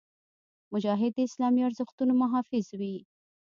مجاهد 0.73 1.11
د 1.15 1.19
اسلامي 1.27 1.61
ارزښتونو 1.67 2.13
محافظ 2.21 2.65
وي. 2.79 2.95